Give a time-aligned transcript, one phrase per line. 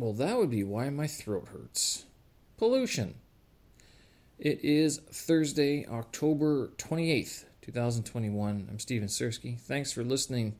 [0.00, 2.06] Well, that would be why my throat hurts.
[2.56, 3.16] Pollution.
[4.38, 8.68] It is Thursday, October 28th, 2021.
[8.70, 9.60] I'm Steven Sersky.
[9.60, 10.56] Thanks for listening.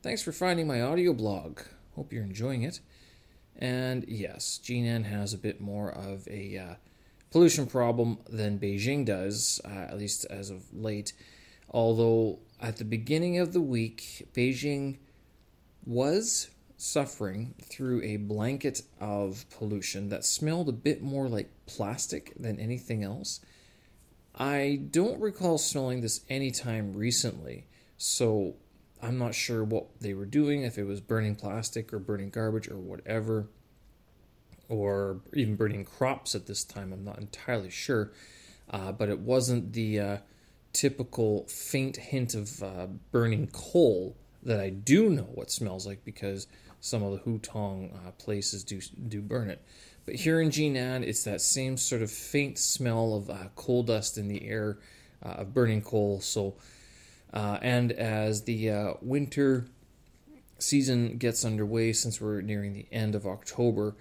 [0.00, 1.58] Thanks for finding my audio blog.
[1.96, 2.78] Hope you're enjoying it.
[3.56, 6.74] And yes, Jinan has a bit more of a uh,
[7.32, 11.14] pollution problem than Beijing does, uh, at least as of late.
[11.68, 14.98] Although at the beginning of the week, Beijing
[15.84, 22.58] was suffering through a blanket of pollution that smelled a bit more like plastic than
[22.58, 23.40] anything else.
[24.34, 27.66] I don't recall smelling this anytime recently,
[27.96, 28.54] so
[29.02, 32.68] I'm not sure what they were doing, if it was burning plastic or burning garbage
[32.68, 33.48] or whatever,
[34.68, 36.92] or even burning crops at this time.
[36.92, 38.12] I'm not entirely sure,
[38.70, 40.16] uh, but it wasn't the uh,
[40.72, 46.46] typical faint hint of uh, burning coal that I do know what smells like because
[46.80, 49.62] some of the Hutong uh, places do do burn it.
[50.04, 54.16] But here in Jinan, it's that same sort of faint smell of uh, coal dust
[54.16, 54.78] in the air
[55.22, 56.20] uh, of burning coal.
[56.20, 56.54] So,
[57.32, 59.66] uh, and as the uh, winter
[60.58, 63.96] season gets underway, since we're nearing the end of October,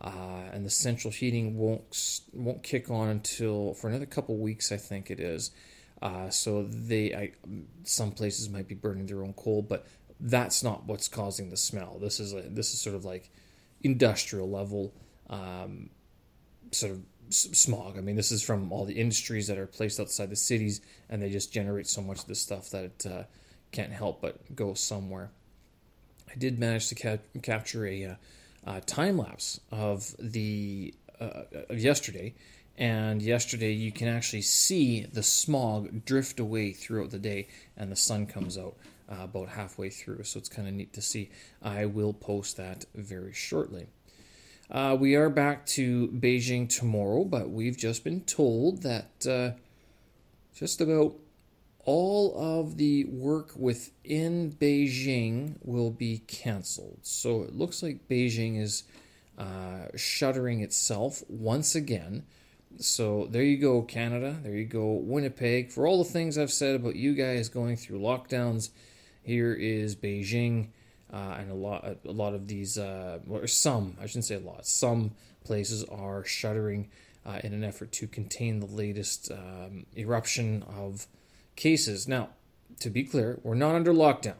[0.00, 4.76] uh, and the central heating won't won't kick on until for another couple weeks, I
[4.76, 5.50] think it is.
[6.02, 7.32] Uh, so they, I,
[7.84, 9.86] some places might be burning their own coal, but
[10.18, 11.98] that's not what's causing the smell.
[12.00, 13.30] This is a, this is sort of like
[13.82, 14.92] industrial level
[15.28, 15.90] um,
[16.72, 17.96] sort of smog.
[17.96, 21.22] I mean, this is from all the industries that are placed outside the cities, and
[21.22, 23.22] they just generate so much of this stuff that it uh,
[23.72, 25.30] can't help but go somewhere.
[26.30, 28.16] I did manage to ca- capture a,
[28.66, 32.34] uh, time lapse of the uh, of yesterday,
[32.80, 37.96] and yesterday you can actually see the smog drift away throughout the day, and the
[37.96, 38.74] sun comes out
[39.06, 40.24] uh, about halfway through.
[40.24, 41.30] So it's kind of neat to see.
[41.62, 43.88] I will post that very shortly.
[44.70, 49.58] Uh, we are back to Beijing tomorrow, but we've just been told that uh,
[50.54, 51.16] just about
[51.84, 57.00] all of the work within Beijing will be canceled.
[57.02, 58.84] So it looks like Beijing is
[59.36, 62.24] uh, shuttering itself once again.
[62.78, 64.38] So there you go, Canada.
[64.42, 65.70] There you go, Winnipeg.
[65.70, 68.70] For all the things I've said about you guys going through lockdowns
[69.22, 70.68] here is Beijing,
[71.12, 74.40] uh, and a lot a lot of these, uh, or some I shouldn't say a
[74.40, 75.12] lot, some
[75.44, 76.88] places are shuttering
[77.26, 81.06] uh, in an effort to contain the latest um, eruption of
[81.56, 82.08] cases.
[82.08, 82.30] Now,
[82.78, 84.36] to be clear, we're not under lockdown.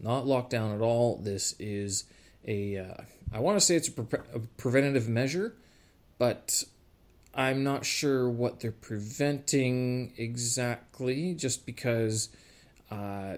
[0.00, 1.16] Not lockdown at all.
[1.16, 2.04] This is
[2.46, 3.02] a uh,
[3.32, 5.56] I want to say it's a, pre- a preventative measure,
[6.18, 6.64] but
[7.34, 12.28] I'm not sure what they're preventing exactly, just because
[12.90, 13.36] uh,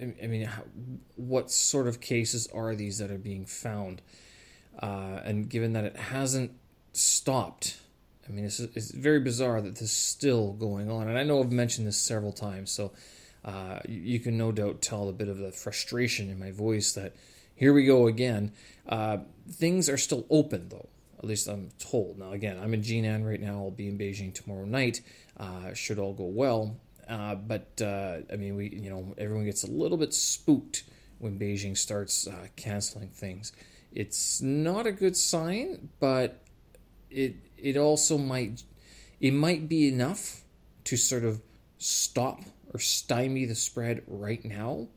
[0.00, 0.62] I mean, how,
[1.16, 4.02] what sort of cases are these that are being found?
[4.80, 6.52] Uh, and given that it hasn't
[6.92, 7.78] stopped,
[8.26, 11.08] I mean, it's, it's very bizarre that this is still going on.
[11.08, 12.92] And I know I've mentioned this several times, so
[13.44, 16.92] uh, you, you, can no doubt tell a bit of the frustration in my voice
[16.92, 17.14] that
[17.54, 18.52] here we go again.
[18.88, 19.18] Uh,
[19.50, 20.88] things are still open, though.
[21.22, 22.18] At least I'm told.
[22.18, 23.58] Now, again, I'm in Jinan right now.
[23.58, 25.02] I'll be in Beijing tomorrow night.
[25.36, 26.76] Uh, should all go well.
[27.08, 30.84] Uh, but uh, I mean, we you know everyone gets a little bit spooked
[31.18, 33.52] when Beijing starts uh, canceling things.
[33.92, 36.42] It's not a good sign, but
[37.10, 38.62] it it also might
[39.20, 40.42] it might be enough
[40.84, 41.40] to sort of
[41.78, 42.40] stop
[42.72, 44.88] or stymie the spread right now,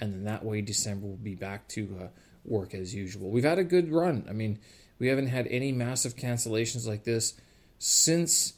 [0.00, 2.06] and then that way December will be back to uh,
[2.44, 3.30] work as usual.
[3.30, 4.26] We've had a good run.
[4.28, 4.58] I mean,
[5.00, 7.34] we haven't had any massive cancellations like this
[7.78, 8.52] since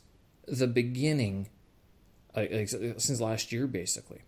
[0.46, 1.48] the beginning
[2.36, 4.22] like, since last year, basically.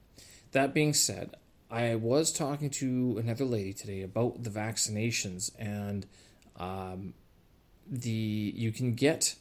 [0.52, 1.34] That being said,
[1.70, 6.06] I was talking to another lady today about the vaccinations and
[6.56, 7.14] um,
[7.86, 9.34] the you can get.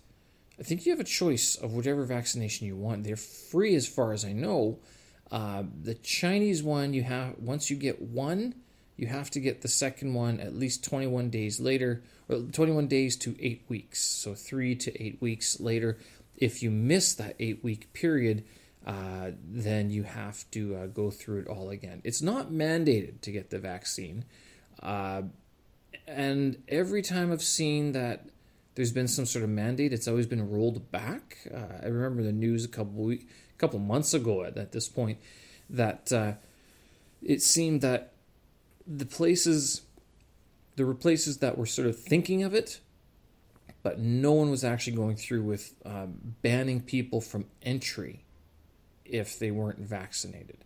[0.60, 3.04] I think you have a choice of whatever vaccination you want.
[3.04, 4.80] They're free as far as I know.
[5.32, 8.56] Uh, the Chinese one, you have once you get one,
[8.96, 13.16] you have to get the second one at least 21 days later, or 21 days
[13.18, 14.02] to eight weeks.
[14.02, 15.98] So three to eight weeks later.
[16.38, 18.44] If you miss that eight week period,
[18.86, 22.02] uh, then you have to uh, go through it all again.
[22.04, 24.26] It's not mandated to get the vaccine.
[24.82, 25.24] Uh,
[26.08, 28.26] and every time I've seen that
[28.76, 31.38] there's been some sort of mandate, it's always been rolled back.
[31.54, 34.90] Uh, I remember the news a couple week, a couple months ago at, at this
[34.90, 35.20] point
[35.70, 36.34] that uh,
[37.22, 38.13] it seemed that
[38.86, 39.82] the places,
[40.76, 42.80] there were places that were sort of thinking of it,
[43.82, 48.24] but no one was actually going through with um, banning people from entry
[49.06, 50.58] if they weren't vaccinated.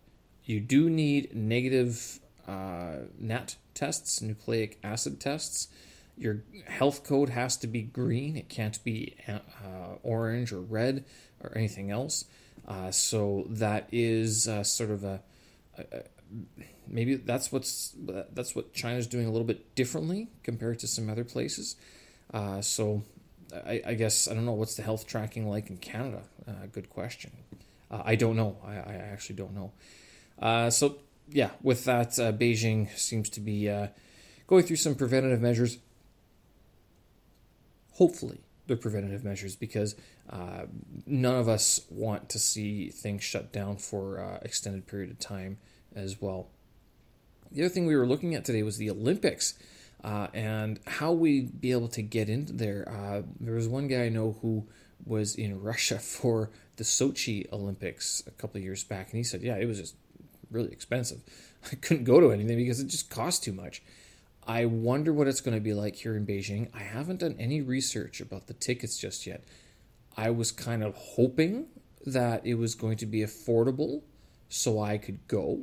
[0.44, 5.68] You do need negative uh, NAT tests, nucleic acid tests,
[6.16, 8.36] Your health code has to be green.
[8.36, 11.04] It can't be uh, orange or red
[11.40, 12.24] or anything else.
[12.66, 15.20] Uh, so that is uh, sort of a,
[15.78, 16.02] a,
[16.86, 17.94] maybe that's what's
[18.32, 21.76] that's what China's doing a little bit differently compared to some other places.
[22.32, 23.02] Uh, so
[23.54, 26.24] I, I, guess I don't know what's the health tracking like in Canada.
[26.46, 27.32] Uh, good question.
[27.90, 28.58] Uh, I don't know.
[28.62, 29.72] I, I actually don't know.
[30.38, 30.98] Uh, so
[31.30, 33.66] yeah, with that, Beijing seems to be
[34.46, 35.78] going through some preventative measures.
[37.92, 39.96] Hopefully, they're preventative measures because
[40.30, 40.66] uh,
[41.06, 45.58] none of us want to see things shut down for uh, extended period of time
[45.94, 46.48] as well.
[47.50, 49.54] The other thing we were looking at today was the Olympics
[50.04, 52.88] uh, and how we'd be able to get into there.
[52.88, 54.66] Uh, there was one guy I know who
[55.04, 59.56] was in Russia for the Sochi Olympics a couple years back, and he said, "Yeah,
[59.56, 59.96] it was just
[60.50, 61.20] really expensive.
[61.72, 63.82] I couldn't go to anything because it just cost too much."
[64.46, 66.68] I wonder what it's going to be like here in Beijing.
[66.72, 69.44] I haven't done any research about the tickets just yet.
[70.16, 71.66] I was kind of hoping
[72.06, 74.02] that it was going to be affordable
[74.48, 75.60] so I could go.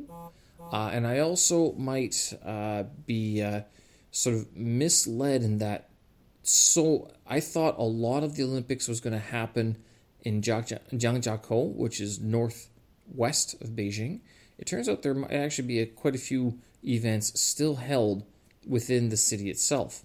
[0.71, 3.61] Uh, and I also might uh, be uh,
[4.11, 5.89] sort of misled in that.
[6.43, 9.77] So I thought a lot of the Olympics was going to happen
[10.21, 14.21] in Zhangjiakou, which is northwest of Beijing.
[14.57, 18.23] It turns out there might actually be a, quite a few events still held
[18.67, 20.03] within the city itself.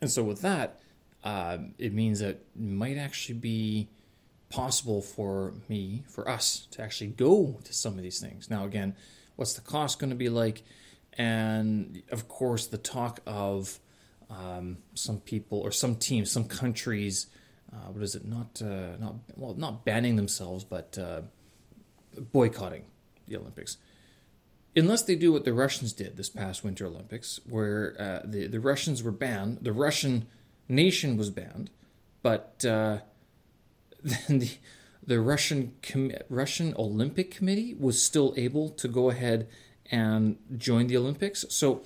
[0.00, 0.80] And so, with that,
[1.22, 3.88] uh, it means that it might actually be
[4.54, 8.48] possible for me, for us, to actually go to some of these things.
[8.48, 8.94] Now, again,
[9.36, 10.62] what's the cost going to be like?
[11.14, 13.78] And of course, the talk of
[14.30, 17.26] um, some people or some teams, some countries,
[17.72, 18.24] uh, what is it?
[18.24, 21.22] Not uh, not well, not banning themselves, but uh,
[22.32, 22.84] boycotting
[23.26, 23.76] the Olympics
[24.76, 28.60] unless they do what the Russians did this past Winter Olympics, where uh, the the
[28.60, 30.26] Russians were banned, the Russian
[30.68, 31.70] nation was banned,
[32.22, 32.98] but uh,
[34.28, 34.50] the
[35.06, 35.72] the Russian
[36.28, 39.48] Russian Olympic Committee was still able to go ahead
[39.90, 41.44] and join the Olympics.
[41.48, 41.82] So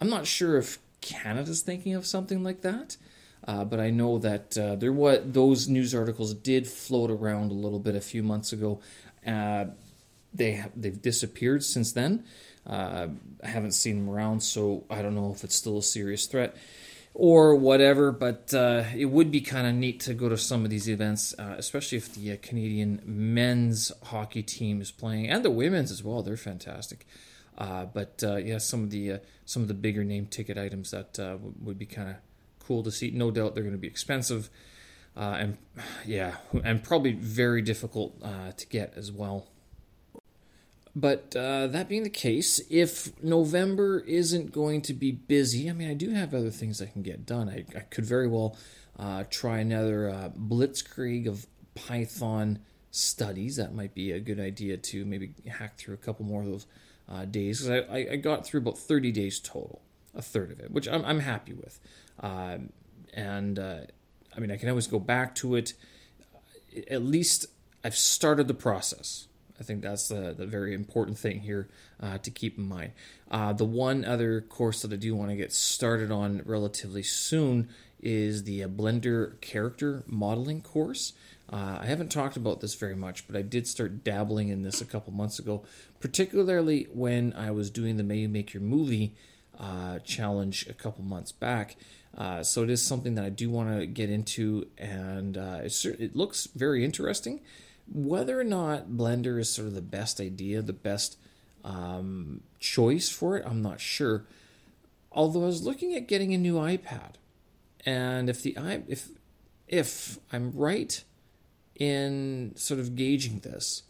[0.00, 2.96] I'm not sure if Canada's thinking of something like that.
[3.46, 7.54] Uh, but I know that uh, there what those news articles did float around a
[7.54, 8.80] little bit a few months ago.
[9.26, 9.66] Uh,
[10.34, 12.24] they they've disappeared since then.
[12.66, 13.08] Uh,
[13.42, 16.56] I haven't seen them around, so I don't know if it's still a serious threat
[17.18, 18.12] or whatever.
[18.12, 21.34] But uh, it would be kind of neat to go to some of these events,
[21.38, 26.02] uh, especially if the uh, Canadian men's hockey team is playing and the women's as
[26.02, 26.22] well.
[26.22, 27.06] They're fantastic.
[27.58, 31.18] Uh, but uh, yeah, some of the some of the bigger name ticket items that
[31.60, 32.16] would be kind of
[32.60, 33.10] cool to see.
[33.10, 34.48] No doubt they're going to be expensive.
[35.16, 35.58] and
[36.06, 39.48] yeah, and probably very difficult to get as well.
[40.98, 45.88] But uh, that being the case, if November isn't going to be busy, I mean,
[45.88, 47.48] I do have other things I can get done.
[47.48, 48.56] I, I could very well
[48.98, 51.46] uh, try another uh, blitzkrieg of
[51.76, 52.58] Python
[52.90, 53.54] studies.
[53.56, 56.66] That might be a good idea to maybe hack through a couple more of those
[57.08, 57.62] uh, days.
[57.62, 59.82] Because I, I, got through about 30 days total,
[60.16, 61.78] a third of it, which I'm, I'm happy with.
[62.18, 62.70] Um,
[63.14, 63.82] and uh,
[64.36, 65.74] I mean, I can always go back to it.
[66.90, 67.46] At least
[67.84, 69.27] I've started the process
[69.60, 71.68] I think that's the, the very important thing here
[72.00, 72.92] uh, to keep in mind.
[73.30, 77.68] Uh, the one other course that I do want to get started on relatively soon
[78.00, 81.12] is the uh, Blender character modeling course.
[81.50, 84.80] Uh, I haven't talked about this very much, but I did start dabbling in this
[84.80, 85.64] a couple months ago,
[85.98, 89.14] particularly when I was doing the May You Make Your Movie
[89.58, 91.76] uh, challenge a couple months back.
[92.16, 96.16] Uh, so it is something that I do want to get into, and it, it
[96.16, 97.40] looks very interesting.
[97.92, 101.18] Whether or not Blender is sort of the best idea, the best
[101.64, 104.24] um, choice for it, I'm not sure.
[105.12, 107.14] Although I was looking at getting a new iPad,
[107.84, 108.56] and if the
[108.88, 109.08] if
[109.66, 111.02] if I'm right
[111.74, 113.84] in sort of gauging this,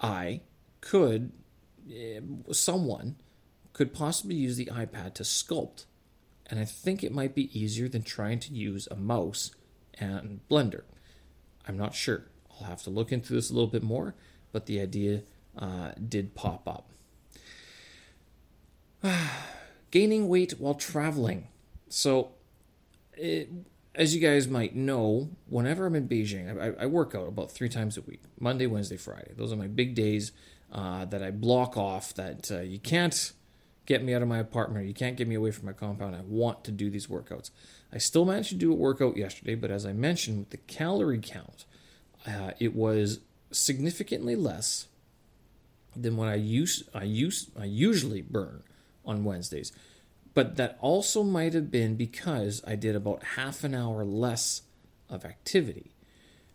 [0.00, 0.40] I
[0.80, 1.32] could
[1.92, 2.20] eh,
[2.52, 3.16] someone
[3.72, 5.84] could possibly use the iPad to sculpt,
[6.46, 9.50] and I think it might be easier than trying to use a mouse
[9.94, 10.82] and Blender.
[11.66, 12.26] I'm not sure.
[12.60, 14.14] I'll have to look into this a little bit more,
[14.52, 15.22] but the idea
[15.56, 16.90] uh, did pop up.
[19.90, 21.48] Gaining weight while traveling.
[21.88, 22.30] So,
[23.14, 23.50] it,
[23.94, 27.68] as you guys might know, whenever I'm in Beijing, I, I, work out about three
[27.68, 29.32] times a week Monday, Wednesday, Friday.
[29.36, 30.32] Those are my big days
[30.72, 33.32] uh, that I block off that uh, you can't
[33.84, 34.86] get me out of my apartment.
[34.86, 36.16] You can't get me away from my compound.
[36.16, 37.50] I want to do these workouts.
[37.92, 41.20] I still managed to do a workout yesterday, but as I mentioned, with the calorie
[41.22, 41.66] count,
[42.26, 44.86] uh, it was significantly less
[45.94, 48.62] than what I use I use I usually burn
[49.04, 49.72] on Wednesdays.
[50.34, 54.62] but that also might have been because I did about half an hour less
[55.10, 55.92] of activity.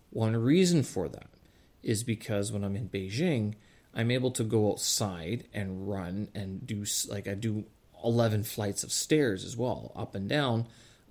[0.09, 1.29] One reason for that
[1.83, 3.53] is because when I'm in Beijing,
[3.93, 7.65] I'm able to go outside and run and do like I do
[8.03, 10.65] 11 flights of stairs as well, up and down,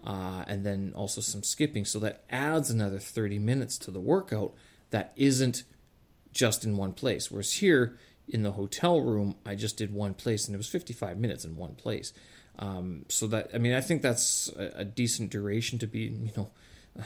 [0.05, 1.85] uh, and then also some skipping.
[1.85, 4.55] So that adds another 30 minutes to the workout
[4.91, 5.65] that isn't
[6.33, 7.31] just in one place.
[7.31, 7.99] Whereas here
[8.29, 11.57] in the hotel room, I just did one place and it was 55 minutes in
[11.57, 12.13] one place.
[12.59, 16.33] Um, so that, I mean, I think that's a, a, decent duration to be, you
[16.37, 16.51] know,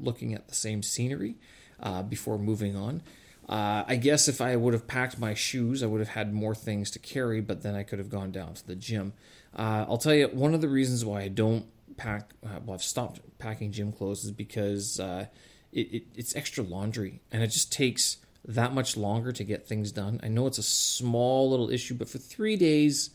[0.00, 1.36] looking at the same scenery
[1.80, 3.02] uh, before moving on.
[3.48, 6.54] Uh, I guess if I would have packed my shoes, I would have had more
[6.54, 9.12] things to carry, but then I could have gone down to the gym.
[9.54, 12.82] Uh, I'll tell you, one of the reasons why I don't pack, uh, well, I've
[12.82, 15.26] stopped packing gym clothes is because uh,
[15.72, 19.92] it, it, it's extra laundry and it just takes that much longer to get things
[19.92, 20.20] done.
[20.22, 23.10] I know it's a small little issue, but for three days,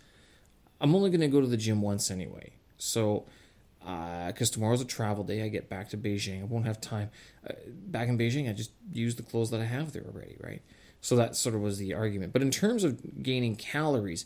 [0.79, 2.53] I'm only going to go to the gym once anyway.
[2.77, 3.25] So,
[3.79, 6.41] because uh, tomorrow's a travel day, I get back to Beijing.
[6.41, 7.09] I won't have time.
[7.47, 10.61] Uh, back in Beijing, I just use the clothes that I have there already, right?
[11.01, 12.33] So that sort of was the argument.
[12.33, 14.25] But in terms of gaining calories,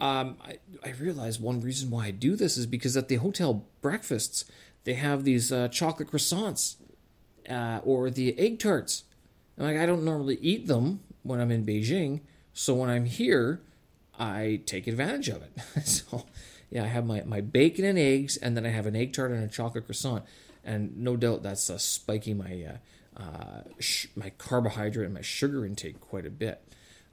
[0.00, 0.92] um, I, I
[1.38, 4.44] one reason why I do this is because at the hotel breakfasts,
[4.84, 6.76] they have these uh, chocolate croissants
[7.48, 9.04] uh, or the egg tarts.
[9.56, 12.20] And like I don't normally eat them when I'm in Beijing,
[12.54, 13.60] so when I'm here,
[14.18, 15.82] I take advantage of it.
[15.86, 16.24] so
[16.70, 19.32] yeah, I have my, my bacon and eggs, and then I have an egg tart
[19.32, 20.24] and a chocolate croissant,
[20.64, 25.66] and no doubt that's uh, spiking my uh, uh, sh- my carbohydrate and my sugar
[25.66, 26.62] intake quite a bit.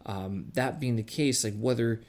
[0.05, 2.01] Um, that being the case, like whether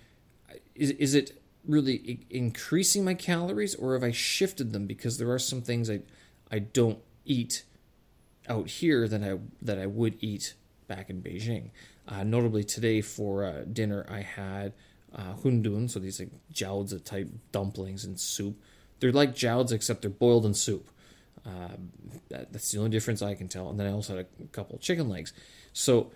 [0.79, 5.39] is is it really increasing my calories, or have I shifted them because there are
[5.39, 6.01] some things I
[6.51, 7.65] I don't eat
[8.49, 10.55] out here than I that I would eat
[10.87, 11.71] back in Beijing.
[12.07, 14.73] Uh, notably today for uh, dinner, I had
[15.15, 18.59] uh, hundun, so these like jiaozi type dumplings and soup.
[19.01, 20.89] They're like jiaozi except they're boiled in soup.
[21.47, 21.77] Uh,
[22.31, 23.71] that, that's the only difference I can tell.
[23.71, 25.33] And then I also had a couple chicken legs.
[25.73, 26.11] So,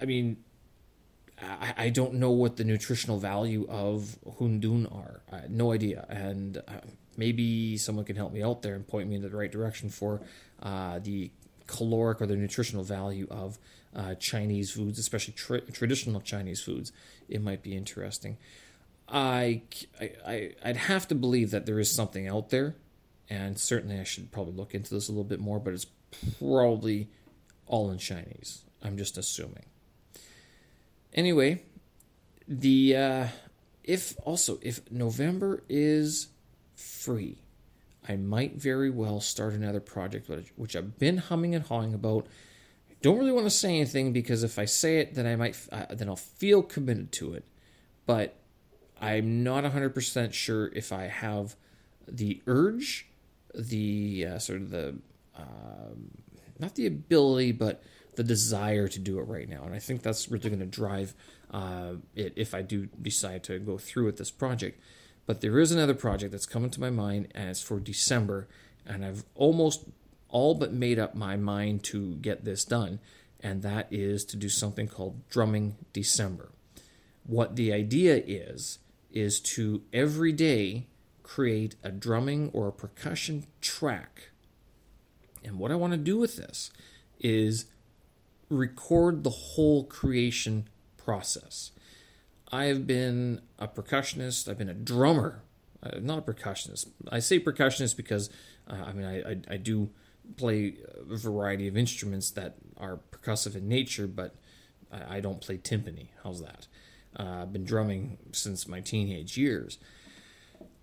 [0.00, 0.38] I mean,
[1.40, 5.20] I, I don't know what the nutritional value of hundun are.
[5.48, 6.06] No idea.
[6.08, 6.80] And uh,
[7.16, 10.22] maybe someone can help me out there and point me in the right direction for
[10.62, 11.30] uh, the
[11.66, 13.58] caloric or the nutritional value of
[13.94, 16.92] uh, Chinese foods, especially tra- traditional Chinese foods,
[17.28, 18.36] it might be interesting.
[19.08, 19.62] I,
[20.00, 22.74] I, I'd have to believe that there is something out there,
[23.30, 25.86] and certainly I should probably look into this a little bit more, but it's
[26.38, 27.08] probably
[27.66, 28.64] all in Chinese.
[28.82, 29.64] I'm just assuming.
[31.16, 31.62] Anyway,
[32.46, 33.26] the uh,
[33.82, 36.28] if also if November is
[36.74, 37.38] free,
[38.08, 42.26] I might very well start another project, which I've been humming and hawing about.
[43.02, 45.86] Don't really want to say anything because if I say it, then I might, uh,
[45.90, 47.44] then I'll feel committed to it.
[48.06, 48.36] But
[49.00, 51.56] I'm not 100% sure if I have
[52.08, 53.06] the urge,
[53.54, 54.96] the uh, sort of the,
[55.36, 55.94] uh,
[56.58, 57.82] not the ability, but
[58.16, 59.64] the desire to do it right now.
[59.64, 61.14] And I think that's really going to drive
[61.50, 64.80] uh, it if I do decide to go through with this project.
[65.26, 68.48] But there is another project that's coming to my mind, and it's for December.
[68.86, 69.84] And I've almost
[70.28, 73.00] all but made up my mind to get this done,
[73.40, 76.50] and that is to do something called Drumming December.
[77.24, 78.78] What the idea is,
[79.12, 80.86] is to every day
[81.22, 84.30] create a drumming or a percussion track.
[85.44, 86.70] And what I want to do with this
[87.18, 87.66] is
[88.48, 91.72] record the whole creation process.
[92.50, 94.48] I have been a percussionist.
[94.48, 95.42] I've been a drummer,
[95.82, 96.88] uh, not a percussionist.
[97.10, 98.30] I say percussionist because
[98.68, 99.90] uh, I mean I, I, I do
[100.36, 100.76] play
[101.10, 104.34] a variety of instruments that are percussive in nature, but
[104.92, 106.08] I, I don't play timpani.
[106.22, 106.66] How's that?
[107.18, 109.78] Uh, I've been drumming since my teenage years.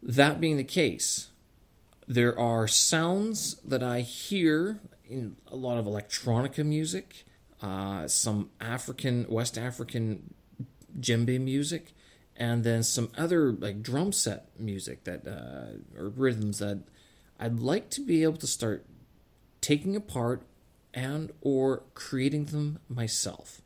[0.01, 1.29] That being the case,
[2.08, 7.25] there are sounds that I hear in a lot of electronica music,
[7.63, 10.34] uh, some African, West African
[11.00, 11.93] djembe music,
[12.36, 16.84] and then some other like drum set music that uh, or rhythms that
[17.39, 18.86] I'd like to be able to start
[19.62, 20.46] taking apart
[20.93, 23.62] and or creating them myself.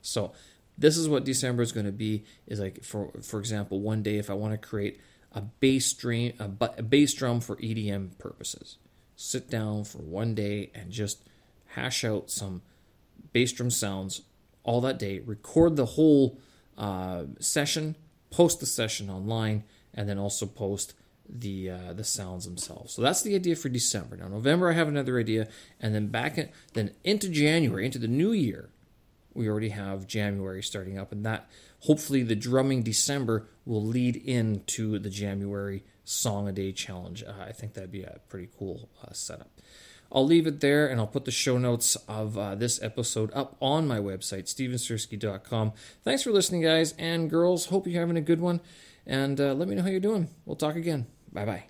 [0.00, 0.32] So
[0.78, 2.24] this is what December is going to be.
[2.46, 5.00] Is like for for example, one day if I want to create
[5.32, 8.78] a bass drum a, a bass drum for EDM purposes,
[9.16, 11.24] sit down for one day and just
[11.74, 12.62] hash out some
[13.32, 14.22] bass drum sounds
[14.62, 15.20] all that day.
[15.20, 16.38] Record the whole
[16.76, 17.96] uh, session,
[18.30, 20.94] post the session online, and then also post
[21.28, 22.92] the uh, the sounds themselves.
[22.92, 24.16] So that's the idea for December.
[24.16, 25.48] Now November I have another idea,
[25.80, 28.70] and then back in, then into January, into the new year,
[29.34, 31.48] we already have January starting up, and that
[31.80, 37.22] hopefully the drumming December will lead into the January song a day challenge.
[37.22, 39.50] Uh, I think that'd be a pretty cool uh, setup.
[40.12, 43.56] I'll leave it there and I'll put the show notes of uh, this episode up
[43.60, 45.72] on my website, stevensersky.com.
[46.02, 47.66] Thanks for listening, guys and girls.
[47.66, 48.60] Hope you're having a good one.
[49.06, 50.28] And uh, let me know how you're doing.
[50.44, 51.06] We'll talk again.
[51.32, 51.69] Bye bye.